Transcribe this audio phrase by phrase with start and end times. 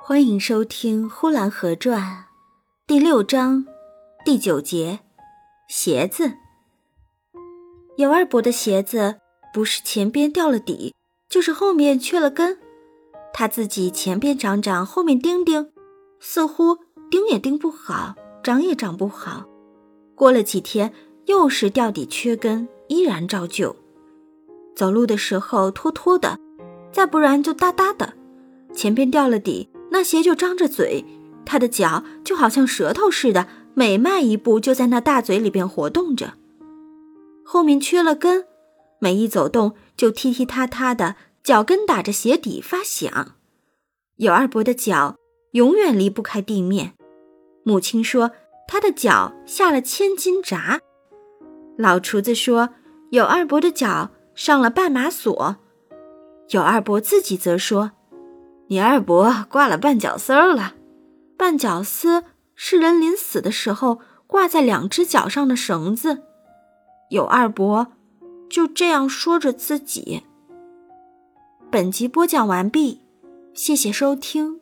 [0.00, 2.00] 欢迎收听《呼兰河传》
[2.86, 3.66] 第六章
[4.24, 5.00] 第九节：
[5.68, 6.32] 鞋子。
[7.98, 9.16] 姚二伯的鞋子
[9.52, 10.94] 不是前边掉了底，
[11.28, 12.58] 就是后面缺了跟。
[13.34, 15.70] 他自己前边长长，后面钉钉，
[16.20, 16.78] 似乎
[17.10, 19.44] 钉也钉不好，长也长不好。
[20.14, 20.94] 过了几天，
[21.26, 23.76] 又是掉底缺跟，依然照旧。
[24.74, 26.38] 走路的时候拖拖的，
[26.90, 28.14] 再不然就哒哒的。
[28.72, 29.68] 前边掉了底。
[29.90, 31.04] 那鞋就张着嘴，
[31.44, 36.34] 他的脚就好像舌头似的，每迈一步就在那大嘴里边活动着。
[37.44, 38.44] 后面缺了根，
[38.98, 43.36] 每一走动就踢踢踏踏的，脚跟打着鞋底发响。
[44.16, 45.16] 有二伯的脚
[45.52, 46.92] 永远离不开地面，
[47.64, 48.32] 母亲说
[48.66, 50.80] 他的脚下了千斤闸，
[51.78, 52.70] 老厨子说
[53.10, 55.56] 有二伯的脚上了绊马索，
[56.50, 57.92] 有二伯自己则说。
[58.68, 60.74] 你二伯挂了绊脚丝儿了，
[61.36, 66.22] 绊脚丝是人临死的时候挂在两只脚上的绳子。
[67.10, 67.88] 有二伯
[68.50, 70.22] 就这样说着自己。
[71.70, 73.00] 本集播讲完毕，
[73.54, 74.60] 谢谢收听。